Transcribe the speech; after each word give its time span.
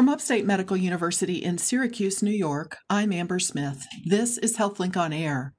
From 0.00 0.08
Upstate 0.08 0.46
Medical 0.46 0.78
University 0.78 1.44
in 1.44 1.58
Syracuse, 1.58 2.22
New 2.22 2.30
York, 2.30 2.78
I'm 2.88 3.12
Amber 3.12 3.38
Smith. 3.38 3.86
This 4.06 4.38
is 4.38 4.56
HealthLink 4.56 4.96
on 4.96 5.12
Air. 5.12 5.52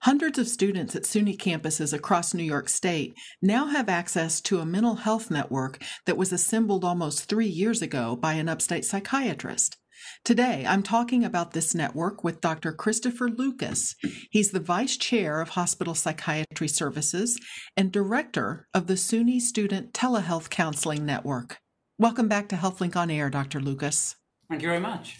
Hundreds 0.00 0.36
of 0.36 0.48
students 0.48 0.96
at 0.96 1.04
SUNY 1.04 1.38
campuses 1.38 1.92
across 1.92 2.34
New 2.34 2.42
York 2.42 2.68
State 2.68 3.14
now 3.40 3.66
have 3.66 3.88
access 3.88 4.40
to 4.40 4.58
a 4.58 4.66
mental 4.66 4.96
health 4.96 5.30
network 5.30 5.80
that 6.06 6.16
was 6.16 6.32
assembled 6.32 6.84
almost 6.84 7.28
three 7.28 7.46
years 7.46 7.80
ago 7.80 8.16
by 8.16 8.32
an 8.32 8.48
upstate 8.48 8.84
psychiatrist. 8.84 9.76
Today, 10.24 10.64
I'm 10.66 10.82
talking 10.82 11.22
about 11.24 11.52
this 11.52 11.72
network 11.72 12.24
with 12.24 12.40
Dr. 12.40 12.72
Christopher 12.72 13.28
Lucas. 13.28 13.94
He's 14.32 14.50
the 14.50 14.58
Vice 14.58 14.96
Chair 14.96 15.40
of 15.40 15.50
Hospital 15.50 15.94
Psychiatry 15.94 16.66
Services 16.66 17.38
and 17.76 17.92
Director 17.92 18.66
of 18.74 18.88
the 18.88 18.94
SUNY 18.94 19.38
Student 19.40 19.92
Telehealth 19.92 20.50
Counseling 20.50 21.06
Network. 21.06 21.60
Welcome 22.00 22.28
back 22.28 22.48
to 22.50 22.56
HealthLink 22.56 22.94
on 22.94 23.10
Air, 23.10 23.28
Dr. 23.28 23.58
Lucas. 23.58 24.14
Thank 24.48 24.62
you 24.62 24.68
very 24.68 24.78
much. 24.78 25.18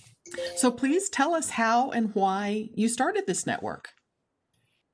So, 0.54 0.70
please 0.70 1.08
tell 1.08 1.34
us 1.34 1.50
how 1.50 1.90
and 1.90 2.14
why 2.14 2.68
you 2.72 2.88
started 2.88 3.24
this 3.26 3.46
network. 3.48 3.88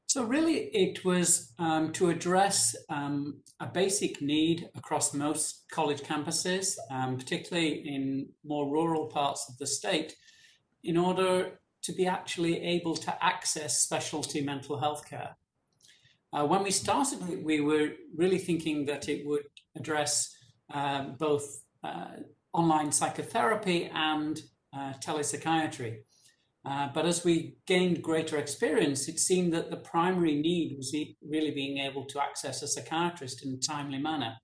So, 0.06 0.24
really, 0.24 0.70
it 0.72 1.04
was 1.04 1.52
um, 1.58 1.92
to 1.92 2.08
address 2.08 2.74
um, 2.88 3.42
a 3.60 3.66
basic 3.66 4.22
need 4.22 4.66
across 4.74 5.12
most 5.12 5.64
college 5.70 6.00
campuses, 6.00 6.78
um, 6.90 7.18
particularly 7.18 7.86
in 7.86 8.30
more 8.46 8.70
rural 8.72 9.08
parts 9.08 9.44
of 9.50 9.58
the 9.58 9.66
state, 9.66 10.16
in 10.84 10.96
order 10.96 11.60
to 11.82 11.92
be 11.92 12.06
actually 12.06 12.62
able 12.62 12.96
to 12.96 13.22
access 13.22 13.82
specialty 13.82 14.40
mental 14.40 14.78
health 14.80 15.06
care. 15.06 15.36
Uh, 16.32 16.46
when 16.46 16.62
we 16.62 16.70
started, 16.70 17.44
we 17.44 17.60
were 17.60 17.90
really 18.16 18.38
thinking 18.38 18.86
that 18.86 19.10
it 19.10 19.26
would 19.26 19.44
address 19.76 20.34
uh, 20.72 21.02
both 21.18 21.63
online 22.52 22.92
psychotherapy 22.92 23.90
and 23.92 24.40
uh, 24.74 24.92
telepsychiatry. 25.00 25.98
Uh, 26.64 26.88
but 26.94 27.04
as 27.04 27.24
we 27.24 27.58
gained 27.66 28.02
greater 28.02 28.38
experience, 28.38 29.06
it 29.06 29.20
seemed 29.20 29.52
that 29.52 29.70
the 29.70 29.76
primary 29.76 30.34
need 30.34 30.76
was 30.76 30.96
really 31.28 31.50
being 31.50 31.78
able 31.78 32.06
to 32.06 32.22
access 32.22 32.62
a 32.62 32.68
psychiatrist 32.68 33.44
in 33.44 33.52
a 33.52 33.58
timely 33.58 33.98
manner. 33.98 34.36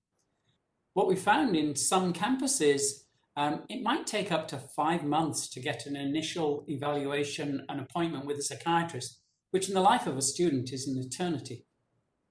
What 0.93 1.07
we 1.07 1.15
found 1.15 1.55
in 1.55 1.75
some 1.75 2.13
campuses, 2.13 3.05
um, 3.35 3.63
it 3.69 3.81
might 3.81 4.05
take 4.05 4.31
up 4.31 4.47
to 4.49 4.57
five 4.57 5.03
months 5.03 5.49
to 5.49 5.59
get 5.59 5.85
an 5.87 5.95
initial 5.95 6.63
evaluation 6.67 7.65
and 7.69 7.79
appointment 7.79 8.25
with 8.25 8.37
a 8.37 8.43
psychiatrist, 8.43 9.19
which 9.49 9.67
in 9.67 9.73
the 9.73 9.81
life 9.81 10.05
of 10.05 10.17
a 10.17 10.21
student 10.21 10.71
is 10.71 10.87
an 10.87 10.97
eternity. 10.97 11.65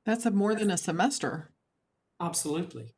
That's 0.07 0.27
a 0.27 0.31
more 0.31 0.55
than 0.55 0.71
a 0.71 0.79
semester. 0.79 1.53
Absolutely. 2.21 2.95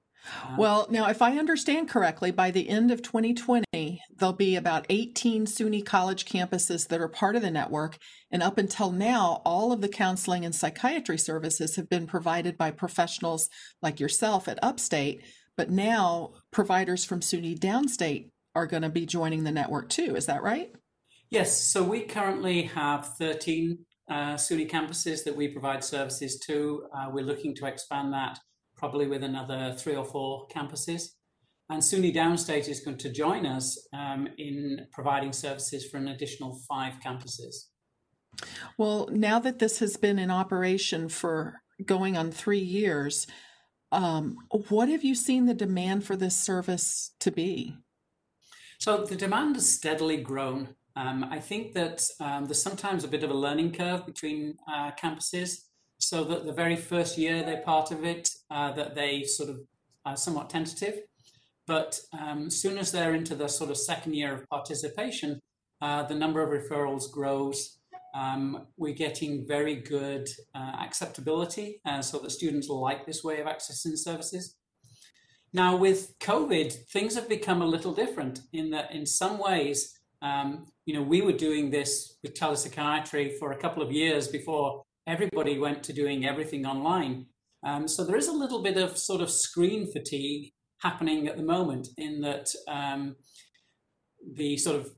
Well, 0.56 0.86
now, 0.90 1.08
if 1.08 1.22
I 1.22 1.38
understand 1.38 1.88
correctly, 1.88 2.30
by 2.30 2.50
the 2.50 2.68
end 2.68 2.90
of 2.90 3.02
2020, 3.02 4.02
there'll 4.16 4.32
be 4.32 4.56
about 4.56 4.86
18 4.88 5.46
SUNY 5.46 5.84
college 5.84 6.24
campuses 6.24 6.88
that 6.88 7.00
are 7.00 7.08
part 7.08 7.36
of 7.36 7.42
the 7.42 7.50
network. 7.50 7.98
And 8.30 8.42
up 8.42 8.58
until 8.58 8.92
now, 8.92 9.42
all 9.44 9.72
of 9.72 9.80
the 9.80 9.88
counseling 9.88 10.44
and 10.44 10.54
psychiatry 10.54 11.18
services 11.18 11.76
have 11.76 11.88
been 11.88 12.06
provided 12.06 12.56
by 12.56 12.70
professionals 12.70 13.48
like 13.80 14.00
yourself 14.00 14.48
at 14.48 14.62
Upstate. 14.62 15.22
But 15.56 15.70
now, 15.70 16.32
providers 16.50 17.04
from 17.04 17.20
SUNY 17.20 17.58
Downstate 17.58 18.30
are 18.54 18.66
going 18.66 18.82
to 18.82 18.88
be 18.88 19.06
joining 19.06 19.44
the 19.44 19.52
network 19.52 19.88
too. 19.88 20.14
Is 20.16 20.26
that 20.26 20.42
right? 20.42 20.72
Yes. 21.30 21.58
So 21.58 21.82
we 21.82 22.02
currently 22.02 22.62
have 22.62 23.16
13 23.16 23.78
uh, 24.10 24.34
SUNY 24.34 24.70
campuses 24.70 25.24
that 25.24 25.36
we 25.36 25.48
provide 25.48 25.82
services 25.82 26.38
to. 26.46 26.84
Uh, 26.94 27.08
we're 27.10 27.24
looking 27.24 27.54
to 27.56 27.66
expand 27.66 28.12
that 28.12 28.38
probably 28.82 29.06
with 29.06 29.22
another 29.22 29.76
three 29.78 29.94
or 29.94 30.04
four 30.04 30.48
campuses. 30.48 31.10
And 31.70 31.80
SUNY 31.80 32.12
Downstate 32.12 32.68
is 32.68 32.80
going 32.80 32.98
to 32.98 33.12
join 33.12 33.46
us 33.46 33.78
um, 33.92 34.26
in 34.38 34.88
providing 34.90 35.32
services 35.32 35.86
for 35.86 35.98
an 35.98 36.08
additional 36.08 36.58
five 36.68 36.94
campuses. 36.94 37.68
Well, 38.76 39.08
now 39.12 39.38
that 39.38 39.60
this 39.60 39.78
has 39.78 39.96
been 39.96 40.18
in 40.18 40.32
operation 40.32 41.08
for 41.08 41.60
going 41.84 42.16
on 42.16 42.32
three 42.32 42.58
years, 42.58 43.28
um, 43.92 44.36
what 44.68 44.88
have 44.88 45.04
you 45.04 45.14
seen 45.14 45.46
the 45.46 45.54
demand 45.54 46.04
for 46.04 46.16
this 46.16 46.36
service 46.36 47.12
to 47.20 47.30
be? 47.30 47.76
So 48.80 49.04
the 49.04 49.14
demand 49.14 49.54
has 49.54 49.72
steadily 49.72 50.16
grown. 50.16 50.74
Um, 50.96 51.24
I 51.30 51.38
think 51.38 51.74
that 51.74 52.04
um, 52.18 52.46
there's 52.46 52.60
sometimes 52.60 53.04
a 53.04 53.08
bit 53.08 53.22
of 53.22 53.30
a 53.30 53.34
learning 53.34 53.74
curve 53.74 54.04
between 54.06 54.56
uh, 54.66 54.90
campuses 55.00 55.58
so 56.02 56.24
that 56.24 56.44
the 56.44 56.52
very 56.52 56.74
first 56.74 57.16
year 57.16 57.44
they're 57.44 57.62
part 57.62 57.92
of 57.92 58.04
it, 58.04 58.28
uh, 58.50 58.72
that 58.72 58.94
they 58.96 59.22
sort 59.22 59.48
of 59.48 59.60
are 60.04 60.16
somewhat 60.16 60.50
tentative. 60.50 60.98
But 61.66 62.00
um, 62.12 62.48
as 62.48 62.60
soon 62.60 62.76
as 62.76 62.90
they're 62.90 63.14
into 63.14 63.36
the 63.36 63.48
sort 63.48 63.70
of 63.70 63.76
second 63.76 64.14
year 64.14 64.34
of 64.34 64.48
participation, 64.48 65.40
uh, 65.80 66.02
the 66.02 66.14
number 66.14 66.42
of 66.42 66.50
referrals 66.50 67.10
grows. 67.10 67.78
Um, 68.14 68.66
we're 68.76 68.94
getting 68.94 69.46
very 69.46 69.76
good 69.76 70.28
uh, 70.54 70.72
acceptability, 70.80 71.80
uh, 71.86 72.02
so 72.02 72.18
that 72.18 72.30
students 72.30 72.68
like 72.68 73.06
this 73.06 73.22
way 73.22 73.40
of 73.40 73.46
accessing 73.46 73.96
services. 73.96 74.56
Now, 75.52 75.76
with 75.76 76.18
COVID, 76.18 76.72
things 76.90 77.14
have 77.14 77.28
become 77.28 77.62
a 77.62 77.66
little 77.66 77.94
different 77.94 78.40
in 78.52 78.70
that, 78.70 78.92
in 78.92 79.06
some 79.06 79.38
ways, 79.38 79.98
um, 80.20 80.66
you 80.84 80.94
know, 80.94 81.02
we 81.02 81.20
were 81.22 81.32
doing 81.32 81.70
this 81.70 82.18
with 82.22 82.34
telepsychiatry 82.34 83.38
for 83.38 83.52
a 83.52 83.56
couple 83.56 83.82
of 83.82 83.92
years 83.92 84.28
before 84.28 84.84
everybody 85.06 85.58
went 85.58 85.82
to 85.84 85.92
doing 85.92 86.26
everything 86.26 86.66
online. 86.66 87.26
Um, 87.64 87.86
so 87.86 88.04
there 88.04 88.16
is 88.16 88.28
a 88.28 88.32
little 88.32 88.62
bit 88.62 88.76
of 88.76 88.98
sort 88.98 89.20
of 89.20 89.30
screen 89.30 89.90
fatigue 89.90 90.52
happening 90.78 91.28
at 91.28 91.36
the 91.36 91.42
moment 91.42 91.88
in 91.96 92.20
that 92.22 92.48
um, 92.68 93.16
the 94.34 94.56
sort 94.56 94.80
of 94.80 94.90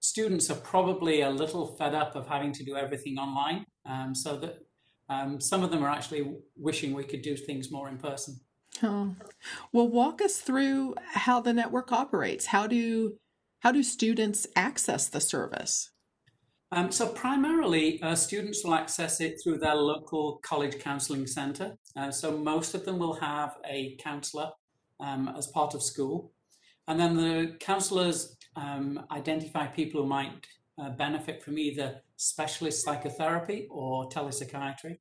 students 0.00 0.50
are 0.50 0.56
probably 0.56 1.20
a 1.20 1.30
little 1.30 1.76
fed 1.76 1.94
up 1.94 2.16
of 2.16 2.26
having 2.26 2.52
to 2.52 2.64
do 2.64 2.76
everything 2.76 3.18
online. 3.18 3.64
Um, 3.86 4.14
so 4.14 4.36
that 4.38 4.58
um, 5.08 5.40
some 5.40 5.62
of 5.62 5.70
them 5.70 5.82
are 5.82 5.90
actually 5.90 6.34
wishing 6.56 6.92
we 6.92 7.04
could 7.04 7.22
do 7.22 7.36
things 7.36 7.70
more 7.70 7.88
in 7.88 7.98
person. 7.98 8.40
Oh. 8.82 9.14
Well, 9.72 9.88
walk 9.88 10.22
us 10.22 10.38
through 10.38 10.94
how 11.12 11.40
the 11.40 11.52
network 11.52 11.92
operates. 11.92 12.46
How 12.46 12.66
do 12.66 13.16
how 13.60 13.70
do 13.70 13.82
students 13.84 14.46
access 14.56 15.08
the 15.08 15.20
service? 15.20 15.91
Um, 16.74 16.90
so 16.90 17.06
primarily, 17.06 18.02
uh, 18.02 18.14
students 18.14 18.64
will 18.64 18.74
access 18.74 19.20
it 19.20 19.38
through 19.42 19.58
their 19.58 19.74
local 19.74 20.40
college 20.42 20.78
counselling 20.78 21.26
centre. 21.26 21.76
Uh, 21.94 22.10
so 22.10 22.38
most 22.38 22.74
of 22.74 22.86
them 22.86 22.98
will 22.98 23.12
have 23.12 23.58
a 23.68 23.94
counsellor 23.96 24.50
um, 24.98 25.34
as 25.36 25.48
part 25.48 25.74
of 25.74 25.82
school. 25.82 26.32
And 26.88 26.98
then 26.98 27.14
the 27.14 27.56
counsellors 27.60 28.38
um, 28.56 29.04
identify 29.10 29.66
people 29.66 30.00
who 30.00 30.08
might 30.08 30.46
uh, 30.78 30.90
benefit 30.90 31.42
from 31.42 31.58
either 31.58 32.00
specialist 32.16 32.82
psychotherapy 32.82 33.66
or 33.70 34.08
telepsychiatry. 34.08 34.96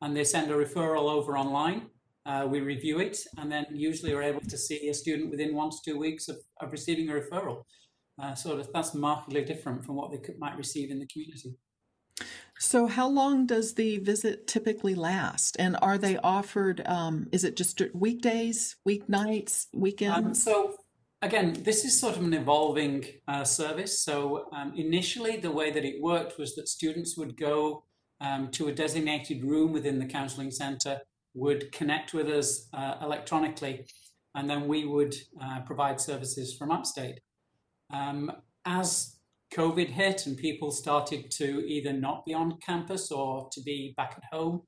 And 0.00 0.16
they 0.16 0.24
send 0.24 0.50
a 0.50 0.54
referral 0.54 1.10
over 1.10 1.36
online. 1.36 1.90
Uh, 2.24 2.46
we 2.48 2.60
review 2.60 3.00
it 3.00 3.18
and 3.36 3.52
then 3.52 3.66
usually 3.70 4.14
are 4.14 4.22
able 4.22 4.40
to 4.40 4.56
see 4.56 4.88
a 4.88 4.94
student 4.94 5.30
within 5.30 5.54
one 5.54 5.70
to 5.70 5.76
two 5.84 5.98
weeks 5.98 6.28
of, 6.28 6.38
of 6.62 6.72
receiving 6.72 7.10
a 7.10 7.12
referral. 7.12 7.64
Uh, 8.20 8.34
sort 8.34 8.60
of 8.60 8.68
that's 8.72 8.94
markedly 8.94 9.42
different 9.44 9.84
from 9.84 9.96
what 9.96 10.10
they 10.10 10.18
could, 10.18 10.38
might 10.38 10.56
receive 10.56 10.90
in 10.90 10.98
the 10.98 11.06
community. 11.06 11.56
So, 12.58 12.86
how 12.86 13.08
long 13.08 13.46
does 13.46 13.74
the 13.74 13.98
visit 13.98 14.46
typically 14.46 14.94
last? 14.94 15.56
And 15.58 15.76
are 15.82 15.98
they 15.98 16.16
offered? 16.18 16.82
Um, 16.86 17.28
is 17.32 17.42
it 17.42 17.56
just 17.56 17.82
weekdays, 17.92 18.76
weeknights, 18.86 19.66
weekends? 19.72 20.26
Um, 20.26 20.34
so, 20.34 20.76
again, 21.22 21.54
this 21.64 21.84
is 21.84 21.98
sort 21.98 22.16
of 22.16 22.22
an 22.22 22.34
evolving 22.34 23.04
uh, 23.26 23.44
service. 23.44 24.00
So, 24.00 24.48
um, 24.52 24.74
initially, 24.76 25.38
the 25.38 25.50
way 25.50 25.70
that 25.72 25.84
it 25.84 26.00
worked 26.00 26.38
was 26.38 26.54
that 26.54 26.68
students 26.68 27.16
would 27.16 27.36
go 27.36 27.84
um, 28.20 28.48
to 28.52 28.68
a 28.68 28.72
designated 28.72 29.42
room 29.42 29.72
within 29.72 29.98
the 29.98 30.06
counselling 30.06 30.52
centre, 30.52 31.00
would 31.34 31.72
connect 31.72 32.14
with 32.14 32.28
us 32.28 32.68
uh, 32.74 32.94
electronically, 33.02 33.86
and 34.34 34.48
then 34.48 34.68
we 34.68 34.84
would 34.84 35.16
uh, 35.42 35.60
provide 35.62 36.00
services 36.00 36.54
from 36.54 36.70
upstate. 36.70 37.18
Um, 37.92 38.32
as 38.64 39.16
COVID 39.54 39.88
hit 39.88 40.26
and 40.26 40.36
people 40.36 40.72
started 40.72 41.30
to 41.32 41.66
either 41.66 41.92
not 41.92 42.24
be 42.24 42.32
on 42.34 42.58
campus 42.58 43.10
or 43.10 43.48
to 43.52 43.60
be 43.62 43.94
back 43.96 44.14
at 44.16 44.24
home, 44.32 44.62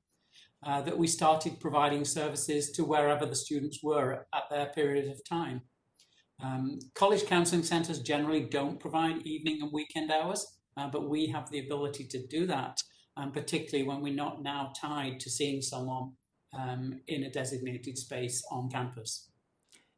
uh, 0.66 0.80
that 0.82 0.96
we 0.96 1.06
started 1.06 1.60
providing 1.60 2.04
services 2.04 2.70
to 2.72 2.84
wherever 2.84 3.26
the 3.26 3.36
students 3.36 3.80
were 3.82 4.26
at 4.34 4.44
their 4.50 4.66
period 4.66 5.10
of 5.10 5.20
time. 5.28 5.60
Um, 6.42 6.78
college 6.94 7.26
counselling 7.26 7.64
centres 7.64 8.00
generally 8.00 8.40
don't 8.44 8.80
provide 8.80 9.26
evening 9.26 9.60
and 9.62 9.70
weekend 9.72 10.10
hours, 10.10 10.46
uh, 10.76 10.88
but 10.88 11.08
we 11.08 11.26
have 11.26 11.50
the 11.50 11.60
ability 11.60 12.04
to 12.04 12.26
do 12.26 12.46
that, 12.46 12.82
um, 13.16 13.30
particularly 13.30 13.86
when 13.86 14.00
we're 14.00 14.14
not 14.14 14.42
now 14.42 14.72
tied 14.74 15.20
to 15.20 15.30
seeing 15.30 15.62
someone 15.62 16.12
um, 16.58 17.00
in 17.08 17.24
a 17.24 17.30
designated 17.30 17.96
space 17.98 18.42
on 18.50 18.68
campus. 18.70 19.30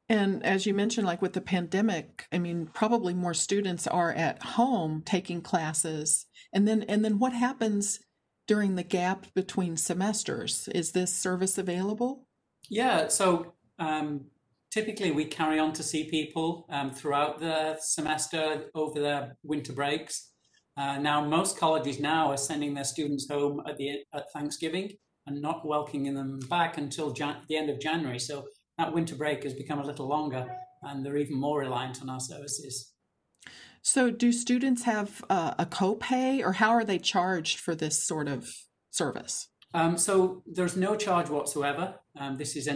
And 0.08 0.44
as 0.44 0.67
you 0.67 0.75
mentioned, 0.75 1.06
like 1.06 1.20
with 1.20 1.32
the 1.32 1.41
pandemic, 1.41 2.26
I 2.32 2.38
mean, 2.38 2.69
probably 2.73 3.12
more 3.12 3.35
students 3.35 3.87
are 3.87 4.12
at 4.12 4.43
home 4.43 5.03
taking 5.05 5.41
classes. 5.43 6.26
And 6.53 6.67
then, 6.67 6.85
and 6.85 7.05
then 7.05 7.19
what 7.19 7.32
happens 7.32 7.99
during 8.47 8.76
the 8.76 8.85
gap 8.85 9.26
between 9.35 9.76
semesters? 9.76 10.69
Is 10.69 10.93
this 10.93 11.12
service 11.12 11.58
available? 11.58 12.29
Yeah. 12.70 13.08
So 13.08 13.55
um, 13.81 14.26
typically 14.70 15.11
we 15.11 15.25
carry 15.25 15.58
on 15.58 15.73
to 15.73 15.82
see 15.82 16.09
people 16.09 16.67
um, 16.70 16.93
throughout 16.93 17.41
the 17.41 17.76
semester 17.81 18.67
over 18.75 19.00
their 19.00 19.37
winter 19.43 19.73
breaks. 19.73 20.31
Uh, 20.76 20.99
now, 20.99 21.25
most 21.25 21.59
colleges 21.59 21.99
now 21.99 22.31
are 22.31 22.37
sending 22.37 22.75
their 22.75 22.85
students 22.85 23.26
home 23.29 23.62
at 23.67 23.79
the 23.79 24.02
at 24.12 24.31
Thanksgiving 24.32 24.93
and 25.26 25.41
not 25.41 25.67
welcoming 25.67 26.14
them 26.14 26.38
back 26.50 26.76
until 26.76 27.12
Jan- 27.12 27.43
the 27.49 27.56
end 27.56 27.70
of 27.70 27.81
January. 27.81 28.19
So 28.19 28.44
that 28.78 28.93
winter 28.93 29.14
break 29.14 29.44
has 29.44 29.55
become 29.55 29.78
a 29.78 29.84
little 29.84 30.06
longer, 30.06 30.46
and 30.82 31.05
they're 31.05 31.17
even 31.17 31.37
more 31.37 31.61
reliant 31.61 32.02
on 32.02 32.11
our 32.11 32.20
services. 32.20 32.93
So, 33.82 34.11
do 34.11 34.32
students 34.32 34.82
have 34.82 35.25
uh, 35.31 35.55
a 35.58 35.67
copay, 35.67 36.44
or 36.44 36.52
how 36.52 36.70
are 36.70 36.84
they 36.84 36.99
charged 36.99 37.61
for 37.61 37.75
this 37.75 38.02
sort 38.02 38.28
of 38.28 38.52
service? 38.90 39.49
Um, 39.75 39.96
so, 39.96 40.43
there's 40.46 40.76
no 40.76 40.96
charge 40.96 41.31
whatsoever. 41.31 41.94
Um, 42.19 42.37
this 42.37 42.56
is 42.56 42.69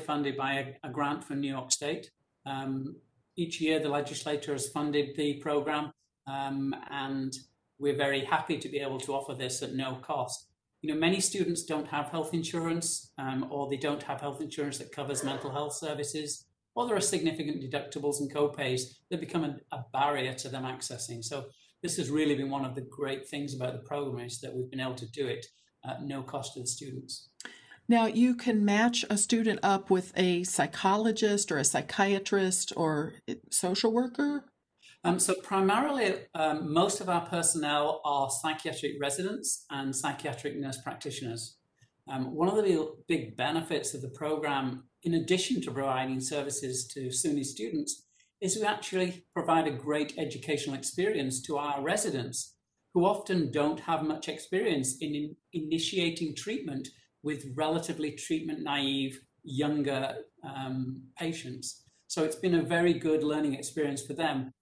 funded 0.00 0.36
by 0.36 0.52
a, 0.54 0.88
a, 0.88 0.90
grant 0.90 1.24
from 1.24 1.40
New 1.40 1.50
York 1.50 1.72
State. 1.72 2.10
Um, 2.46 2.96
each 3.36 3.60
year, 3.60 3.80
the 3.80 3.88
legislature 3.88 4.52
has 4.52 4.68
funded 4.68 5.16
the 5.16 5.34
program, 5.34 5.92
um, 6.26 6.74
and 6.90 7.34
we're 7.78 7.96
very 7.96 8.24
happy 8.24 8.58
to 8.58 8.68
be 8.68 8.78
able 8.78 9.00
to 9.00 9.14
offer 9.14 9.34
this 9.34 9.62
at 9.62 9.74
no 9.74 9.96
cost. 9.96 10.46
You 10.82 10.92
know, 10.92 11.00
many 11.00 11.20
students 11.20 11.64
don't 11.64 11.88
have 11.88 12.08
health 12.08 12.34
insurance, 12.34 13.12
um, 13.16 13.46
or 13.50 13.70
they 13.70 13.76
don't 13.76 14.02
have 14.02 14.20
health 14.20 14.40
insurance 14.40 14.78
that 14.78 14.92
covers 14.92 15.24
mental 15.24 15.50
health 15.50 15.74
services 15.74 16.46
or 16.74 16.86
there 16.86 16.96
are 16.96 17.00
significant 17.00 17.62
deductibles 17.62 18.20
and 18.20 18.32
co-pays 18.32 19.00
that 19.10 19.20
become 19.20 19.44
a, 19.44 19.56
a, 19.72 19.84
barrier 19.92 20.32
to 20.34 20.48
them 20.48 20.64
accessing. 20.64 21.22
So 21.22 21.46
this 21.82 21.96
has 21.96 22.10
really 22.10 22.34
been 22.34 22.50
one 22.50 22.64
of 22.64 22.74
the 22.74 22.80
great 22.80 23.28
things 23.28 23.54
about 23.54 23.74
the 23.74 23.80
program 23.80 24.26
is 24.26 24.40
that 24.40 24.54
we've 24.54 24.70
been 24.70 24.80
able 24.80 24.94
to 24.94 25.10
do 25.10 25.26
it 25.26 25.46
at 25.84 26.02
no 26.02 26.22
cost 26.22 26.54
to 26.54 26.60
the 26.60 26.66
students. 26.66 27.28
Now, 27.88 28.06
you 28.06 28.34
can 28.36 28.64
match 28.64 29.04
a 29.10 29.18
student 29.18 29.60
up 29.62 29.90
with 29.90 30.12
a 30.16 30.44
psychologist 30.44 31.50
or 31.50 31.58
a 31.58 31.64
psychiatrist 31.64 32.72
or 32.76 33.14
social 33.50 33.92
worker? 33.92 34.44
Um, 35.04 35.18
so, 35.18 35.34
primarily, 35.42 36.14
um, 36.34 36.72
most 36.72 37.00
of 37.00 37.08
our 37.08 37.26
personnel 37.26 38.00
are 38.04 38.30
psychiatric 38.30 38.92
residents 39.00 39.64
and 39.70 39.94
psychiatric 39.94 40.56
nurse 40.56 40.78
practitioners. 40.78 41.56
Um, 42.08 42.34
one 42.34 42.48
of 42.48 42.64
the 42.64 42.94
big 43.08 43.36
benefits 43.36 43.94
of 43.94 44.02
the 44.02 44.10
program, 44.10 44.84
in 45.02 45.14
addition 45.14 45.60
to 45.62 45.72
providing 45.72 46.20
services 46.20 46.86
to 46.88 47.08
SUNY 47.08 47.44
students, 47.44 48.04
is 48.40 48.56
we 48.56 48.64
actually 48.64 49.24
provide 49.34 49.66
a 49.66 49.72
great 49.72 50.14
educational 50.18 50.76
experience 50.76 51.42
to 51.42 51.56
our 51.56 51.82
residents 51.82 52.56
who 52.94 53.04
often 53.04 53.50
don't 53.50 53.80
have 53.80 54.02
much 54.02 54.28
experience 54.28 54.98
in, 55.00 55.14
in 55.14 55.36
initiating 55.52 56.34
treatment 56.34 56.88
with 57.22 57.52
relatively 57.54 58.12
treatment 58.12 58.62
naive 58.62 59.20
younger 59.44 60.16
um, 60.44 61.02
patients. 61.16 61.84
So 62.08 62.24
it's 62.24 62.36
been 62.36 62.56
a 62.56 62.62
very 62.62 62.94
good 62.94 63.22
learning 63.22 63.54
experience 63.54 64.04
for 64.04 64.12
them. 64.12 64.52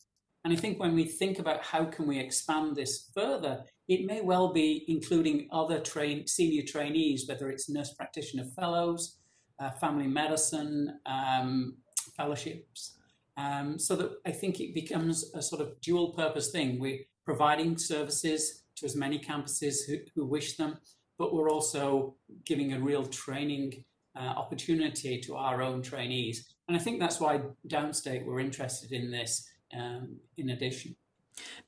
And 0.45 0.53
I 0.53 0.57
think 0.57 0.81
when 0.81 0.95
we 0.95 1.05
think 1.05 1.39
about 1.39 1.63
how 1.63 1.85
can 1.85 2.07
we 2.07 2.19
expand 2.19 2.75
this 2.75 3.11
further, 3.15 3.65
it 3.89 4.07
may 4.07 4.23
well 4.23 4.53
be 4.53 4.85
including 4.89 5.49
other 5.53 5.81
train, 5.81 6.27
senior 6.27 6.63
trainees, 6.67 7.27
whether 7.29 7.51
it's 7.51 7.69
nurse 7.69 7.93
practitioner 7.93 8.45
fellows, 8.57 9.19
uh, 9.59 9.71
family 9.73 10.07
medicine 10.07 10.99
um, 11.05 11.77
fellowships, 12.17 12.99
um, 13.37 13.79
so 13.79 13.97
that 13.97 14.13
I 14.27 14.31
think 14.31 14.61
it 14.61 14.75
becomes 14.75 15.31
a 15.35 15.43
sort 15.43 15.61
of 15.61 15.79
dual 15.81 16.13
purpose 16.13 16.51
thing. 16.51 16.79
We're 16.79 17.01
providing 17.25 17.77
services 17.77 18.65
to 18.77 18.87
as 18.87 18.97
many 18.97 19.19
campuses 19.19 19.87
who, 19.87 19.99
who 20.15 20.25
wish 20.25 20.57
them, 20.57 20.79
but 21.19 21.35
we're 21.35 21.51
also 21.51 22.17
giving 22.47 22.73
a 22.73 22.81
real 22.81 23.05
training 23.05 23.85
uh, 24.17 24.21
opportunity 24.21 25.21
to 25.21 25.37
our 25.37 25.63
own 25.63 25.83
trainees. 25.83 26.55
And 26.69 26.77
I 26.77 26.81
think 26.81 26.99
that's 26.99 27.21
why 27.21 27.41
Downstate 27.69 28.25
were 28.25 28.41
interested 28.41 28.93
in 28.93 29.11
this 29.11 29.50
um, 29.77 30.19
in 30.37 30.51
addition. 30.51 30.97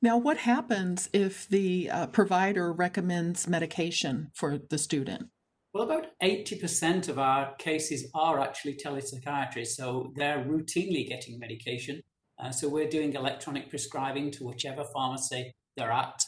Now, 0.01 0.17
what 0.17 0.37
happens 0.37 1.09
if 1.13 1.47
the 1.47 1.89
uh, 1.89 2.07
provider 2.07 2.71
recommends 2.71 3.47
medication 3.47 4.31
for 4.33 4.57
the 4.57 4.77
student? 4.77 5.29
Well, 5.73 5.83
about 5.83 6.07
80% 6.21 7.09
of 7.09 7.17
our 7.17 7.55
cases 7.55 8.07
are 8.13 8.39
actually 8.39 8.75
telepsychiatry, 8.75 9.65
so 9.65 10.13
they're 10.15 10.45
routinely 10.45 11.07
getting 11.07 11.39
medication. 11.39 12.01
Uh, 12.37 12.51
so 12.51 12.69
we're 12.69 12.89
doing 12.89 13.13
electronic 13.13 13.69
prescribing 13.69 14.29
to 14.31 14.43
whichever 14.43 14.83
pharmacy 14.93 15.53
they're 15.75 15.91
at. 15.91 16.23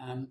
Um, 0.00 0.28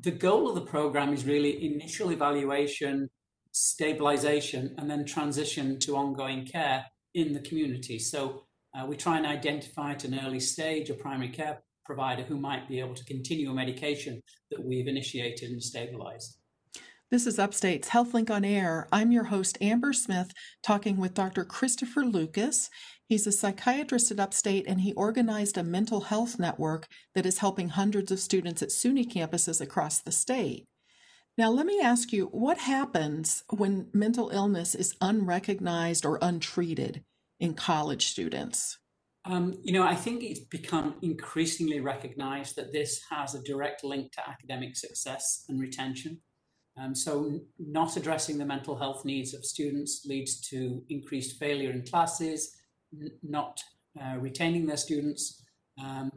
the 0.00 0.10
goal 0.10 0.48
of 0.48 0.54
the 0.54 0.60
program 0.62 1.12
is 1.12 1.26
really 1.26 1.64
initial 1.74 2.10
evaluation, 2.10 3.10
stabilization, 3.52 4.74
and 4.78 4.90
then 4.90 5.04
transition 5.04 5.78
to 5.80 5.96
ongoing 5.96 6.46
care 6.46 6.86
in 7.14 7.32
the 7.32 7.40
community. 7.40 7.98
So 7.98 8.44
uh, 8.74 8.86
we 8.86 8.96
try 8.96 9.16
and 9.16 9.26
identify 9.26 9.92
at 9.92 10.04
an 10.04 10.18
early 10.18 10.40
stage 10.40 10.90
a 10.90 10.94
primary 10.94 11.30
care 11.30 11.62
provider 11.84 12.22
who 12.22 12.38
might 12.38 12.68
be 12.68 12.78
able 12.78 12.94
to 12.94 13.04
continue 13.04 13.50
a 13.50 13.54
medication 13.54 14.22
that 14.50 14.64
we've 14.64 14.86
initiated 14.86 15.50
and 15.50 15.62
stabilized. 15.62 16.36
This 17.10 17.26
is 17.26 17.40
Upstate's 17.40 17.88
HealthLink 17.88 18.30
on 18.30 18.44
Air. 18.44 18.86
I'm 18.92 19.10
your 19.10 19.24
host, 19.24 19.58
Amber 19.60 19.92
Smith, 19.92 20.30
talking 20.62 20.96
with 20.98 21.14
Dr. 21.14 21.44
Christopher 21.44 22.04
Lucas. 22.04 22.70
He's 23.04 23.26
a 23.26 23.32
psychiatrist 23.32 24.12
at 24.12 24.20
Upstate 24.20 24.68
and 24.68 24.82
he 24.82 24.92
organized 24.92 25.58
a 25.58 25.64
mental 25.64 26.02
health 26.02 26.38
network 26.38 26.86
that 27.16 27.26
is 27.26 27.38
helping 27.38 27.70
hundreds 27.70 28.12
of 28.12 28.20
students 28.20 28.62
at 28.62 28.68
SUNY 28.68 29.12
campuses 29.12 29.60
across 29.60 30.00
the 30.00 30.12
state. 30.12 30.68
Now, 31.36 31.50
let 31.50 31.66
me 31.66 31.80
ask 31.80 32.12
you 32.12 32.26
what 32.26 32.58
happens 32.58 33.42
when 33.48 33.88
mental 33.92 34.30
illness 34.30 34.76
is 34.76 34.94
unrecognized 35.00 36.06
or 36.06 36.20
untreated? 36.22 37.02
In 37.40 37.54
college 37.54 38.06
students? 38.06 38.78
Um, 39.24 39.58
you 39.62 39.72
know, 39.72 39.82
I 39.82 39.94
think 39.94 40.22
it's 40.22 40.40
become 40.40 40.94
increasingly 41.02 41.80
recognized 41.80 42.56
that 42.56 42.72
this 42.72 43.00
has 43.10 43.34
a 43.34 43.42
direct 43.42 43.84
link 43.84 44.12
to 44.12 44.28
academic 44.28 44.76
success 44.76 45.44
and 45.48 45.60
retention. 45.60 46.20
Um, 46.80 46.94
so, 46.94 47.40
not 47.58 47.96
addressing 47.96 48.38
the 48.38 48.46
mental 48.46 48.76
health 48.76 49.04
needs 49.04 49.34
of 49.34 49.44
students 49.44 50.06
leads 50.06 50.40
to 50.48 50.82
increased 50.88 51.38
failure 51.38 51.70
in 51.70 51.84
classes, 51.84 52.56
n- 52.94 53.10
not 53.22 53.60
uh, 54.00 54.16
retaining 54.18 54.66
their 54.66 54.78
students, 54.78 55.42
um, 55.82 56.10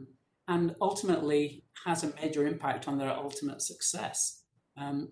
and 0.48 0.74
ultimately 0.80 1.64
has 1.84 2.04
a 2.04 2.14
major 2.22 2.46
impact 2.46 2.88
on 2.88 2.96
their 2.96 3.10
ultimate 3.10 3.60
success. 3.60 4.44
Um, 4.78 5.10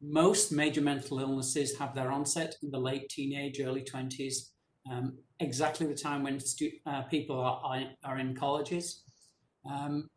most 0.00 0.52
major 0.52 0.80
mental 0.80 1.20
illnesses 1.20 1.76
have 1.78 1.94
their 1.94 2.12
onset 2.12 2.54
in 2.62 2.70
the 2.70 2.78
late 2.78 3.08
teenage, 3.08 3.60
early 3.60 3.82
20s, 3.82 4.50
um, 4.90 5.18
exactly 5.40 5.86
the 5.86 5.94
time 5.94 6.22
when 6.22 6.40
stu- 6.40 6.72
uh, 6.86 7.02
people 7.02 7.38
are, 7.38 7.84
are 8.04 8.18
in 8.18 8.34
colleges. 8.34 9.02
Um, 9.70 10.08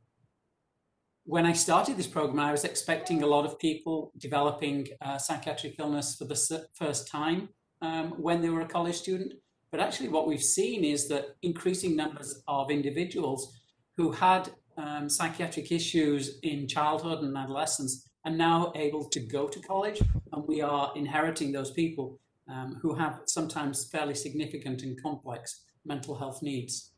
when 1.25 1.45
I 1.45 1.53
started 1.53 1.97
this 1.97 2.07
program, 2.07 2.39
I 2.39 2.51
was 2.51 2.65
expecting 2.65 3.23
a 3.23 3.27
lot 3.27 3.45
of 3.45 3.57
people 3.57 4.11
developing 4.17 4.87
uh, 5.01 5.17
psychiatric 5.17 5.75
illness 5.79 6.15
for 6.15 6.25
the 6.25 6.67
first 6.75 7.07
time 7.07 7.49
um, 7.81 8.11
when 8.11 8.41
they 8.41 8.49
were 8.49 8.61
a 8.61 8.67
college 8.67 8.95
student. 8.95 9.33
But 9.71 9.79
actually, 9.79 10.09
what 10.09 10.27
we've 10.27 10.41
seen 10.41 10.83
is 10.83 11.07
that 11.09 11.35
increasing 11.41 11.95
numbers 11.95 12.43
of 12.47 12.69
individuals 12.69 13.59
who 13.97 14.11
had 14.11 14.51
um, 14.77 15.09
psychiatric 15.09 15.71
issues 15.71 16.39
in 16.43 16.67
childhood 16.67 17.23
and 17.23 17.35
adolescence 17.35 18.09
are 18.23 18.31
now 18.31 18.71
able 18.75 19.05
to 19.09 19.19
go 19.19 19.47
to 19.47 19.59
college, 19.61 20.01
and 20.31 20.47
we 20.47 20.61
are 20.61 20.91
inheriting 20.95 21.51
those 21.51 21.71
people 21.71 22.19
um, 22.49 22.77
who 22.81 22.93
have 22.95 23.21
sometimes 23.25 23.89
fairly 23.89 24.15
significant 24.15 24.83
and 24.83 25.01
complex 25.01 25.65
mental 25.85 26.15
health 26.15 26.41
needs. 26.41 26.91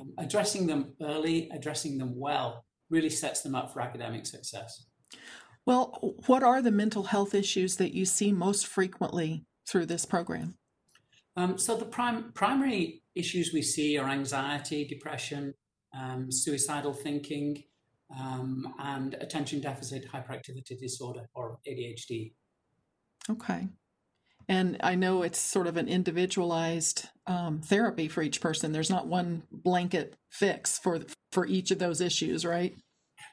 Um, 0.00 0.12
addressing 0.18 0.66
them 0.66 0.94
early, 1.00 1.48
addressing 1.52 1.98
them 1.98 2.18
well, 2.18 2.64
really 2.90 3.10
sets 3.10 3.42
them 3.42 3.54
up 3.54 3.72
for 3.72 3.80
academic 3.80 4.26
success. 4.26 4.86
Well, 5.66 6.14
what 6.26 6.42
are 6.42 6.60
the 6.60 6.70
mental 6.70 7.04
health 7.04 7.34
issues 7.34 7.76
that 7.76 7.94
you 7.94 8.04
see 8.04 8.32
most 8.32 8.66
frequently 8.66 9.46
through 9.66 9.86
this 9.86 10.04
program? 10.04 10.56
Um, 11.36 11.58
so, 11.58 11.76
the 11.76 11.86
prim- 11.86 12.32
primary 12.34 13.02
issues 13.14 13.52
we 13.52 13.62
see 13.62 13.98
are 13.98 14.08
anxiety, 14.08 14.86
depression, 14.86 15.54
um, 15.98 16.30
suicidal 16.30 16.92
thinking, 16.92 17.64
um, 18.16 18.74
and 18.78 19.14
attention 19.14 19.60
deficit 19.60 20.10
hyperactivity 20.10 20.78
disorder 20.78 21.28
or 21.34 21.58
ADHD. 21.66 22.32
Okay. 23.30 23.68
And 24.48 24.76
I 24.80 24.94
know 24.94 25.22
it's 25.22 25.38
sort 25.38 25.66
of 25.66 25.76
an 25.76 25.88
individualized 25.88 27.08
um, 27.26 27.60
therapy 27.60 28.08
for 28.08 28.22
each 28.22 28.40
person. 28.40 28.72
There's 28.72 28.90
not 28.90 29.06
one 29.06 29.42
blanket 29.50 30.16
fix 30.30 30.78
for 30.78 31.00
for 31.32 31.46
each 31.46 31.70
of 31.70 31.78
those 31.78 32.00
issues, 32.00 32.44
right? 32.44 32.74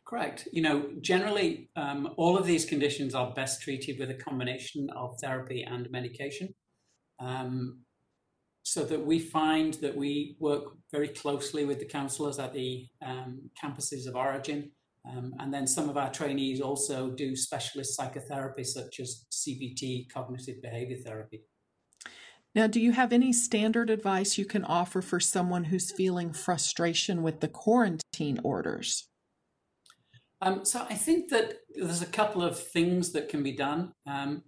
Correct. 0.07 0.47
You 0.51 0.61
know, 0.61 0.89
generally, 1.01 1.69
um, 1.75 2.13
all 2.17 2.37
of 2.37 2.45
these 2.45 2.65
conditions 2.65 3.15
are 3.15 3.31
best 3.33 3.61
treated 3.61 3.99
with 3.99 4.09
a 4.09 4.15
combination 4.15 4.89
of 4.89 5.17
therapy 5.19 5.63
and 5.63 5.89
medication. 5.91 6.53
Um, 7.19 7.81
so 8.63 8.83
that 8.85 9.05
we 9.05 9.19
find 9.19 9.73
that 9.75 9.95
we 9.95 10.35
work 10.39 10.73
very 10.91 11.07
closely 11.07 11.65
with 11.65 11.79
the 11.79 11.85
counsellors 11.85 12.39
at 12.39 12.53
the 12.53 12.87
um, 13.03 13.49
campuses 13.61 14.07
of 14.07 14.15
origin 14.15 14.71
um, 15.09 15.33
and 15.39 15.53
then 15.53 15.65
some 15.65 15.89
of 15.89 15.97
our 15.97 16.11
trainees 16.11 16.61
also 16.61 17.09
do 17.09 17.35
specialist 17.35 17.95
psychotherapy, 17.95 18.63
such 18.63 18.99
as 18.99 19.25
CBT, 19.31 20.11
cognitive 20.11 20.61
behavior 20.61 20.97
therapy. 20.97 21.43
Now, 22.53 22.67
do 22.67 22.79
you 22.79 22.91
have 22.91 23.13
any 23.13 23.31
standard 23.31 23.89
advice 23.89 24.37
you 24.37 24.45
can 24.45 24.65
offer 24.65 25.01
for 25.01 25.19
someone 25.19 25.65
who's 25.65 25.91
feeling 25.91 26.33
frustration 26.33 27.23
with 27.23 27.39
the 27.39 27.47
quarantine 27.47 28.39
orders? 28.43 29.07
Um, 30.41 30.65
so 30.65 30.85
I 30.89 30.95
think 30.95 31.29
that 31.29 31.59
there's 31.73 32.01
a 32.01 32.07
couple 32.07 32.43
of 32.43 32.59
things 32.59 33.11
that 33.13 33.29
can 33.29 33.41
be 33.41 33.53
done. 33.53 33.93
Um, 34.05 34.43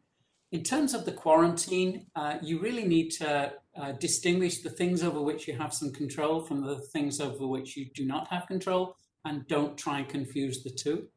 in 0.51 0.63
terms 0.63 0.93
of 0.93 1.05
the 1.05 1.11
quarantine, 1.11 2.07
uh, 2.15 2.37
you 2.41 2.59
really 2.59 2.85
need 2.85 3.09
to 3.11 3.53
uh, 3.75 3.91
distinguish 3.93 4.61
the 4.61 4.69
things 4.69 5.01
over 5.01 5.21
which 5.21 5.47
you 5.47 5.57
have 5.57 5.73
some 5.73 5.91
control 5.91 6.41
from 6.41 6.61
the 6.61 6.79
things 6.93 7.19
over 7.19 7.47
which 7.47 7.77
you 7.77 7.87
do 7.95 8.05
not 8.05 8.27
have 8.27 8.47
control, 8.47 8.97
and 9.25 9.47
don't 9.47 9.77
try 9.77 9.99
and 9.99 10.09
confuse 10.09 10.63
the 10.63 10.69
two. 10.69 11.07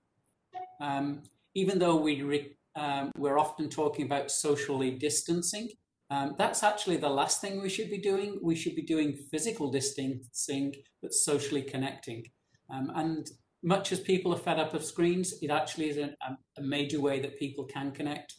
Um, 0.81 1.23
even 1.55 1.79
though 1.79 1.97
we 1.97 2.23
re- 2.23 2.57
um, 2.77 3.11
we're 3.17 3.39
often 3.39 3.69
talking 3.69 4.05
about 4.05 4.31
socially 4.31 4.91
distancing, 4.91 5.71
um, 6.11 6.35
that's 6.39 6.63
actually 6.63 6.99
the 6.99 7.09
last 7.09 7.41
thing 7.41 7.61
we 7.61 7.69
should 7.69 7.91
be 7.91 7.99
doing. 7.99 8.39
We 8.43 8.55
should 8.55 8.77
be 8.77 8.83
doing 8.83 9.17
physical 9.31 9.71
distancing, 9.71 10.75
but 11.03 11.15
socially 11.15 11.63
connecting. 11.63 12.25
Um, 12.71 12.93
and 12.95 13.29
much 13.63 13.91
as 13.93 14.01
people 14.01 14.33
are 14.33 14.39
fed 14.39 14.61
up 14.61 14.75
of 14.75 14.85
screens, 14.85 15.35
it 15.43 15.51
actually 15.51 15.89
is 15.91 15.97
a, 15.97 16.15
a 16.59 16.63
major 16.63 17.01
way 17.01 17.21
that 17.21 17.39
people 17.39 17.65
can 17.65 17.91
connect. 17.91 18.35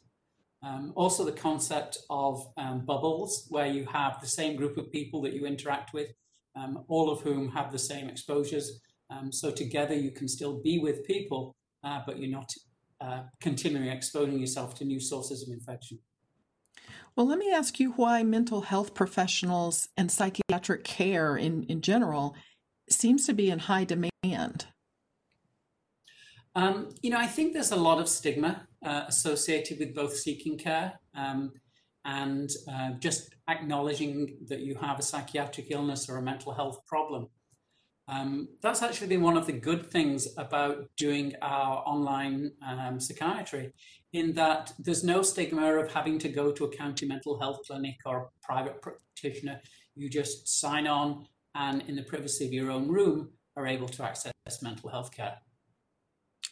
Um, 0.63 0.93
also, 0.95 1.23
the 1.23 1.31
concept 1.31 1.97
of 2.09 2.45
um, 2.57 2.85
bubbles, 2.85 3.45
where 3.49 3.67
you 3.67 3.85
have 3.85 4.19
the 4.21 4.27
same 4.27 4.55
group 4.55 4.77
of 4.77 4.91
people 4.91 5.21
that 5.21 5.33
you 5.33 5.45
interact 5.45 5.93
with, 5.93 6.07
um, 6.55 6.83
all 6.87 7.09
of 7.09 7.21
whom 7.21 7.49
have 7.49 7.71
the 7.71 7.79
same 7.79 8.09
exposures. 8.09 8.81
Um, 9.09 9.31
so 9.31 9.51
together 9.51 9.93
you 9.93 10.11
can 10.11 10.27
still 10.27 10.59
be 10.61 10.79
with 10.79 11.05
people, 11.05 11.55
uh, 11.83 12.01
but 12.05 12.19
you're 12.19 12.29
not 12.29 12.51
uh, 12.99 13.21
continually 13.39 13.89
exposing 13.89 14.39
yourself 14.39 14.75
to 14.75 14.85
new 14.85 14.99
sources 14.99 15.47
of 15.47 15.53
infection. 15.53 15.99
Well, 17.15 17.27
let 17.27 17.39
me 17.39 17.51
ask 17.51 17.79
you 17.79 17.93
why 17.93 18.23
mental 18.23 18.61
health 18.61 18.93
professionals 18.93 19.89
and 19.97 20.11
psychiatric 20.11 20.83
care 20.83 21.35
in, 21.35 21.63
in 21.63 21.81
general 21.81 22.35
seems 22.89 23.25
to 23.25 23.33
be 23.33 23.49
in 23.49 23.59
high 23.59 23.85
demand. 23.85 24.67
Um, 26.55 26.89
you 27.01 27.09
know, 27.09 27.19
I 27.19 27.27
think 27.27 27.53
there's 27.53 27.71
a 27.71 27.75
lot 27.75 27.99
of 27.99 28.09
stigma 28.09 28.67
uh, 28.83 29.03
associated 29.07 29.79
with 29.79 29.93
both 29.93 30.15
seeking 30.15 30.57
care 30.57 30.99
um, 31.15 31.51
and 32.05 32.49
uh, 32.71 32.91
just 32.99 33.35
acknowledging 33.47 34.37
that 34.47 34.61
you 34.61 34.75
have 34.75 34.99
a 34.99 35.03
psychiatric 35.03 35.67
illness 35.69 36.09
or 36.09 36.17
a 36.17 36.21
mental 36.21 36.53
health 36.53 36.85
problem. 36.87 37.27
Um, 38.09 38.47
that's 38.61 38.81
actually 38.81 39.07
been 39.07 39.21
one 39.21 39.35
of 39.35 39.45
the 39.45 39.53
good 39.53 39.91
things 39.91 40.27
about 40.37 40.89
doing 40.95 41.33
our 41.41 41.83
online 41.85 42.51
um, 42.65 42.99
psychiatry, 42.99 43.73
in 44.13 44.33
that 44.33 44.73
there's 44.79 45.03
no 45.03 45.21
stigma 45.21 45.73
of 45.73 45.91
having 45.91 46.17
to 46.19 46.29
go 46.29 46.51
to 46.51 46.65
a 46.65 46.69
county 46.69 47.05
mental 47.05 47.37
health 47.39 47.59
clinic 47.67 47.97
or 48.05 48.17
a 48.17 48.45
private 48.45 48.81
practitioner. 48.81 49.59
You 49.95 50.09
just 50.09 50.47
sign 50.47 50.87
on 50.87 51.27
and, 51.53 51.83
in 51.87 51.95
the 51.95 52.03
privacy 52.03 52.45
of 52.45 52.53
your 52.53 52.71
own 52.71 52.87
room, 52.87 53.31
are 53.57 53.67
able 53.67 53.89
to 53.89 54.03
access 54.03 54.33
mental 54.61 54.89
health 54.89 55.11
care. 55.11 55.37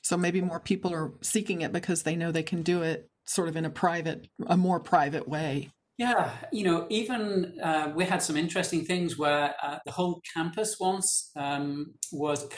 So 0.02 0.18
maybe 0.18 0.42
more 0.42 0.60
people 0.60 0.94
are 0.94 1.14
seeking 1.22 1.62
it 1.62 1.72
because 1.72 2.04
they 2.04 2.16
know 2.16 2.32
they 2.32 2.44
can 2.44 2.64
do 2.64 2.82
it 2.82 3.10
sort 3.26 3.48
of 3.48 3.56
in 3.56 3.66
a 3.66 3.70
private, 3.70 4.28
a 4.46 4.58
more 4.58 4.80
private 4.80 5.28
way. 5.28 5.70
Yeah, 5.98 6.32
you 6.52 6.66
know, 6.66 6.88
even 6.90 7.58
uh, 7.64 7.94
we 7.96 8.04
had 8.04 8.22
some 8.22 8.36
interesting 8.36 8.84
things 8.84 9.18
where 9.18 9.56
uh, 9.64 9.80
the 9.86 9.92
whole 9.92 10.22
campus 10.34 10.78
once 10.80 11.32
um, 11.38 11.94
was 12.12 12.50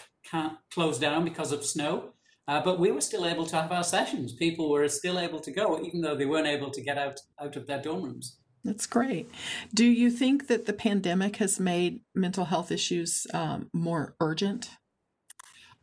closed 0.74 1.02
down 1.02 1.24
because 1.24 1.52
of 1.52 1.64
snow, 1.64 2.14
uh, 2.48 2.62
but 2.62 2.80
we 2.80 2.92
were 2.92 3.02
still 3.02 3.28
able 3.28 3.46
to 3.46 3.56
have 3.56 3.72
our 3.72 3.84
sessions. 3.84 4.34
People 4.34 4.72
were 4.72 4.88
still 4.90 5.20
able 5.20 5.40
to 5.40 5.52
go, 5.52 5.80
even 5.82 6.02
though 6.02 6.16
they 6.16 6.26
weren't 6.26 6.48
able 6.48 6.72
to 6.72 6.82
get 6.82 6.98
out 6.98 7.20
out 7.40 7.56
of 7.56 7.68
their 7.68 7.82
dorm 7.82 8.04
rooms. 8.04 8.38
That's 8.64 8.86
great. 8.86 9.30
Do 9.74 9.86
you 9.86 10.10
think 10.12 10.48
that 10.48 10.66
the 10.66 10.74
pandemic 10.74 11.38
has 11.38 11.60
made 11.60 12.02
mental 12.16 12.46
health 12.46 12.72
issues 12.72 13.26
um, 13.34 13.70
more 13.72 14.16
urgent? 14.20 14.72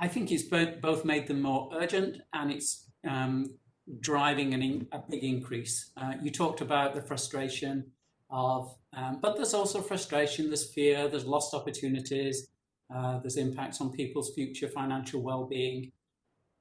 I 0.01 0.09
think 0.09 0.31
it's 0.31 0.43
both, 0.43 0.81
both 0.81 1.05
made 1.05 1.27
them 1.27 1.41
more 1.41 1.71
urgent 1.73 2.19
and 2.35 2.51
it's 2.51 2.91
um, 3.09 3.57
driving 4.01 4.55
an 4.55 4.87
a 4.93 4.99
big 4.99 5.25
increase. 5.25 5.91
Uh, 5.97 6.15
you 6.23 6.31
talked 6.31 6.61
about 6.61 6.95
the 6.95 7.03
frustration 7.03 7.85
of, 8.31 8.75
um, 8.97 9.19
but 9.21 9.37
there's 9.37 9.55
also 9.55 9.81
frustration, 9.81 10.49
there's 10.49 10.73
fear, 10.73 11.09
there's 11.09 11.27
lost 11.27 11.55
opportunities, 11.55 12.49
uh, 12.95 13.19
there's 13.21 13.37
impacts 13.37 13.81
on 13.81 13.91
people's 13.91 14.33
future 14.35 14.69
financial 14.69 15.23
well-being. 15.23 15.93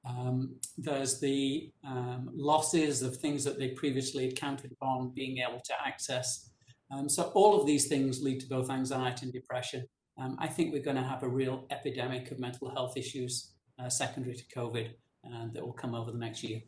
Um, 0.05 0.55
there's 0.77 1.21
the 1.21 1.71
um, 1.87 2.29
losses 2.33 3.01
of 3.01 3.17
things 3.17 3.43
that 3.45 3.57
they 3.57 3.69
previously 3.69 4.25
had 4.25 4.35
counted 4.35 4.75
on 4.81 5.13
being 5.15 5.37
able 5.37 5.61
to 5.61 5.73
access. 5.85 6.49
Um, 6.91 7.07
so 7.07 7.31
all 7.33 7.59
of 7.59 7.65
these 7.65 7.87
things 7.87 8.21
lead 8.21 8.41
to 8.41 8.47
both 8.47 8.69
anxiety 8.69 9.25
and 9.25 9.33
depression 9.33 9.87
um, 10.17 10.37
I 10.39 10.47
think 10.47 10.73
we're 10.73 10.83
going 10.83 10.97
to 10.97 11.03
have 11.03 11.23
a 11.23 11.27
real 11.27 11.65
epidemic 11.71 12.31
of 12.31 12.39
mental 12.39 12.69
health 12.69 12.97
issues 12.97 13.53
uh, 13.79 13.89
secondary 13.89 14.35
to 14.35 14.43
COVID 14.55 14.89
uh, 15.25 15.47
that 15.53 15.65
will 15.65 15.73
come 15.73 15.95
over 15.95 16.11
the 16.11 16.17
next 16.17 16.43
year. 16.43 16.61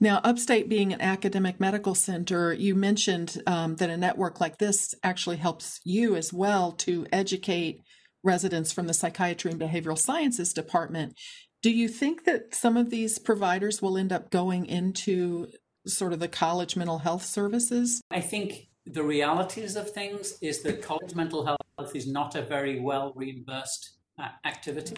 Now, 0.00 0.20
Upstate 0.24 0.68
being 0.68 0.92
an 0.92 1.00
academic 1.00 1.60
medical 1.60 1.94
center, 1.94 2.52
you 2.52 2.74
mentioned 2.74 3.42
um, 3.46 3.76
that 3.76 3.90
a 3.90 3.96
network 3.96 4.40
like 4.40 4.58
this 4.58 4.94
actually 5.02 5.36
helps 5.36 5.80
you 5.84 6.16
as 6.16 6.32
well 6.32 6.72
to 6.72 7.06
educate 7.12 7.80
residents 8.22 8.72
from 8.72 8.86
the 8.86 8.94
psychiatry 8.94 9.50
and 9.50 9.60
behavioral 9.60 9.98
sciences 9.98 10.52
department. 10.52 11.14
Do 11.62 11.70
you 11.70 11.88
think 11.88 12.24
that 12.24 12.54
some 12.54 12.76
of 12.76 12.90
these 12.90 13.18
providers 13.18 13.82
will 13.82 13.98
end 13.98 14.12
up 14.12 14.30
going 14.30 14.66
into 14.66 15.48
sort 15.86 16.12
of 16.12 16.20
the 16.20 16.28
college 16.28 16.76
mental 16.76 16.98
health 16.98 17.24
services? 17.24 18.00
I 18.10 18.20
think 18.20 18.68
the 18.86 19.02
realities 19.02 19.76
of 19.76 19.90
things 19.90 20.38
is 20.40 20.62
that 20.62 20.82
college 20.82 21.14
mental 21.14 21.44
health 21.44 21.94
is 21.94 22.06
not 22.06 22.34
a 22.34 22.42
very 22.42 22.80
well 22.80 23.12
reimbursed 23.16 23.98
uh, 24.18 24.28
activity. 24.44 24.96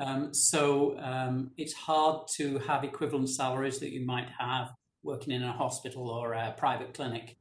Um, 0.00 0.32
so 0.32 0.98
um, 1.00 1.50
it's 1.56 1.72
hard 1.72 2.28
to 2.36 2.58
have 2.60 2.84
equivalent 2.84 3.30
salaries 3.30 3.78
that 3.80 3.90
you 3.90 4.04
might 4.06 4.28
have 4.38 4.70
working 5.02 5.32
in 5.32 5.42
a 5.42 5.52
hospital 5.52 6.08
or 6.08 6.34
a 6.34 6.54
private 6.56 6.94
clinic. 6.94 7.36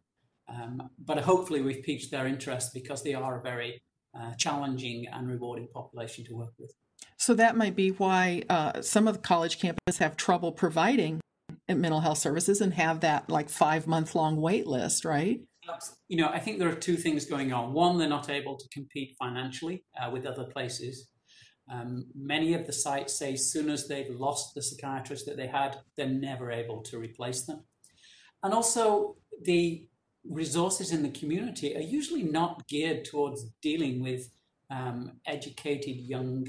Um, 0.49 0.89
but 0.97 1.19
hopefully 1.19 1.61
we've 1.61 1.83
piqued 1.83 2.09
their 2.09 2.25
interest 2.25 2.73
because 2.73 3.03
they 3.03 3.13
are 3.13 3.37
a 3.37 3.41
very 3.41 3.81
uh, 4.17 4.33
challenging 4.35 5.05
and 5.11 5.27
rewarding 5.27 5.67
population 5.73 6.25
to 6.25 6.35
work 6.35 6.53
with. 6.57 6.71
So 7.17 7.33
that 7.35 7.57
might 7.57 7.75
be 7.75 7.89
why 7.89 8.43
uh, 8.49 8.81
some 8.81 9.07
of 9.07 9.15
the 9.15 9.21
college 9.21 9.59
campuses 9.59 9.97
have 9.99 10.15
trouble 10.15 10.51
providing 10.51 11.19
mental 11.67 11.99
health 11.99 12.19
services 12.19 12.61
and 12.61 12.73
have 12.73 13.01
that 13.01 13.29
like 13.29 13.49
five 13.49 13.87
month 13.87 14.15
long 14.15 14.37
wait 14.37 14.67
list, 14.67 15.03
right? 15.03 15.41
you 16.07 16.17
know, 16.17 16.29
I 16.29 16.39
think 16.39 16.59
there 16.59 16.69
are 16.69 16.75
two 16.75 16.95
things 16.95 17.25
going 17.25 17.51
on. 17.51 17.73
One, 17.73 17.97
they're 17.97 18.07
not 18.07 18.29
able 18.29 18.55
to 18.55 18.69
compete 18.69 19.15
financially 19.19 19.83
uh, 20.01 20.09
with 20.09 20.25
other 20.25 20.45
places. 20.45 21.09
Um, 21.69 22.07
many 22.15 22.53
of 22.53 22.65
the 22.65 22.73
sites 22.73 23.17
say 23.17 23.33
as 23.33 23.51
soon 23.51 23.69
as 23.69 23.87
they've 23.87 24.09
lost 24.09 24.55
the 24.55 24.61
psychiatrist 24.61 25.25
that 25.25 25.37
they 25.37 25.47
had, 25.47 25.77
they're 25.95 26.07
never 26.07 26.51
able 26.51 26.81
to 26.83 26.97
replace 26.97 27.43
them. 27.43 27.63
And 28.43 28.53
also, 28.53 29.17
the 29.43 29.87
resources 30.23 30.91
in 30.91 31.03
the 31.03 31.09
community 31.09 31.75
are 31.75 31.81
usually 31.81 32.23
not 32.23 32.67
geared 32.67 33.05
towards 33.05 33.49
dealing 33.61 34.01
with 34.01 34.29
um, 34.69 35.13
educated 35.25 35.95
young 35.95 36.47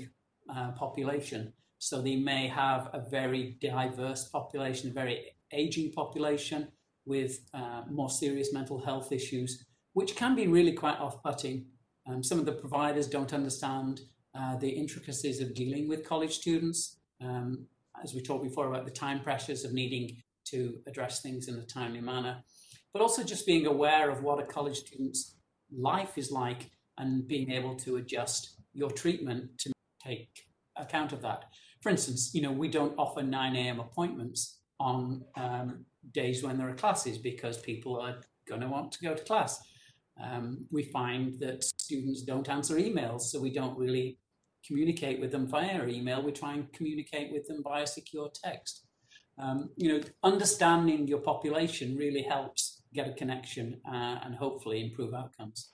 uh, 0.54 0.72
population. 0.72 1.52
So 1.78 2.00
they 2.00 2.16
may 2.16 2.48
have 2.48 2.90
a 2.92 3.08
very 3.08 3.56
diverse 3.60 4.28
population, 4.28 4.90
a 4.90 4.92
very 4.92 5.32
aging 5.52 5.92
population, 5.92 6.68
with 7.06 7.40
uh, 7.54 7.82
more 7.90 8.10
serious 8.10 8.52
mental 8.52 8.78
health 8.84 9.12
issues, 9.12 9.64
which 9.94 10.14
can 10.14 10.34
be 10.34 10.46
really 10.46 10.72
quite 10.72 10.98
off 10.98 11.22
putting. 11.22 11.66
Um, 12.06 12.22
some 12.22 12.38
of 12.38 12.44
the 12.44 12.52
providers 12.52 13.06
don't 13.06 13.32
understand 13.32 14.00
uh, 14.35 14.56
the 14.56 14.68
intricacies 14.68 15.40
of 15.40 15.54
dealing 15.54 15.88
with 15.88 16.06
college 16.06 16.35
students. 16.35 16.97
Um, 17.20 17.66
as 18.02 18.14
we 18.14 18.23
talked 18.23 18.44
before 18.44 18.68
about 18.68 18.85
the 18.85 18.90
time 18.90 19.20
pressures 19.20 19.64
of 19.64 19.73
needing 19.73 20.16
to 20.44 20.78
address 20.87 21.20
things 21.20 21.49
in 21.49 21.56
a 21.56 21.66
timely 21.66 22.00
manner, 22.00 22.42
but 22.92 23.02
also 23.02 23.23
just 23.23 23.47
being 23.47 23.66
aware 23.66 24.11
of 24.11 24.23
what 24.23 24.40
a 24.40 24.44
college 24.44 24.76
student's 24.76 25.37
life 25.76 26.16
is 26.16 26.30
like 26.30 26.70
and 26.99 27.26
being 27.26 27.50
able 27.50 27.75
to 27.76 27.97
adjust 27.97 28.61
your 28.73 28.90
treatment 28.90 29.50
to 29.58 29.73
take 30.02 30.28
account 30.76 31.12
of 31.12 31.23
that. 31.23 31.44
For 31.80 31.90
instance, 31.90 32.30
you 32.35 32.42
know, 32.42 32.52
we 32.52 32.68
don't 32.68 32.94
offer 32.99 33.23
9 33.23 33.56
a.m. 33.56 33.80
appointments 33.80 34.61
on 34.80 35.25
um, 35.37 35.85
days 36.12 36.42
when 36.42 36.56
there 36.56 36.68
are 36.68 36.75
classes 36.75 37.18
because 37.18 37.58
people 37.58 38.00
are 38.00 38.16
going 38.49 38.61
to 38.61 38.68
want 38.68 38.92
to 38.92 39.00
go 39.00 39.14
to 39.14 39.25
class. 39.25 39.61
Um, 40.22 40.66
we 40.70 40.84
find 40.84 41.38
that 41.40 41.64
students 41.64 42.22
don't 42.22 42.48
answer 42.48 42.76
emails, 42.76 43.22
so 43.22 43.40
we 43.40 43.50
don't 43.50 43.78
really 43.78 44.18
communicate 44.66 45.20
with 45.20 45.32
them 45.32 45.46
via 45.46 45.87
email. 45.87 46.22
We 46.22 46.32
try 46.32 46.54
and 46.54 46.72
communicate 46.72 47.32
with 47.32 47.46
them 47.46 47.62
via 47.62 47.87
secure 47.87 48.30
text. 48.44 48.84
Um, 49.38 49.70
you 49.76 49.92
know, 49.92 50.00
understanding 50.25 51.06
your 51.06 51.20
population 51.20 51.96
really 51.96 52.22
helps 52.22 52.82
get 52.92 53.08
a 53.08 53.12
connection 53.12 53.80
uh, 53.87 54.18
and 54.25 54.34
hopefully 54.34 54.82
improve 54.82 55.14
outcomes. 55.14 55.70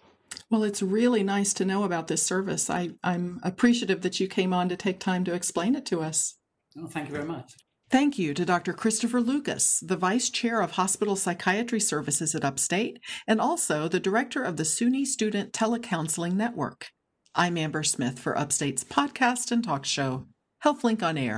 Well, 0.51 0.65
it's 0.65 0.83
really 0.83 1.23
nice 1.23 1.55
to 1.55 1.65
know 1.65 1.85
about 1.85 2.09
this 2.09 2.23
service. 2.23 2.69
I, 2.69 2.91
I'm 3.03 3.41
appreciative 3.43 4.03
that 4.03 4.21
you 4.21 4.29
came 4.29 4.53
on 4.53 4.69
to 4.69 4.77
take 4.77 5.01
time 5.01 5.25
to 5.25 5.35
explain 5.35 5.75
it 5.75 5.87
to 5.87 6.03
us. 6.03 6.37
Oh, 6.79 6.87
thank 6.87 7.09
you 7.09 7.15
very 7.15 7.27
much. 7.27 7.55
Thank 7.95 8.19
you 8.19 8.35
to 8.35 8.45
Dr. 8.45 8.73
Christopher 8.73 9.21
Lucas, 9.21 9.79
the 9.79 9.97
Vice 9.97 10.29
Chair 10.29 10.61
of 10.61 10.73
Hospital 10.73 11.15
Psychiatry 11.15 11.79
Services 11.79 12.35
at 12.35 12.45
Upstate, 12.45 12.99
and 13.25 13.41
also 13.41 13.87
the 13.87 14.01
Director 14.01 14.43
of 14.43 14.57
the 14.57 14.65
SUNY 14.65 15.07
Student 15.07 15.53
Telecounseling 15.53 16.33
Network. 16.33 16.89
I'm 17.37 17.57
Amber 17.57 17.85
Smith 17.85 18.19
for 18.19 18.37
Upstate's 18.37 18.83
podcast 18.83 19.53
and 19.53 19.63
talk 19.63 19.85
show, 19.85 20.27
HealthLink 20.65 21.05
on 21.05 21.17
Air. 21.17 21.33